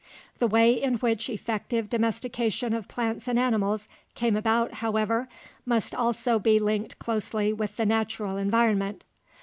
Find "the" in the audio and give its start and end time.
0.39-0.47, 7.77-7.85